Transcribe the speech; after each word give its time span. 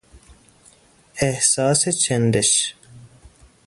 احساس 1.15 1.89
چندش 1.89 2.75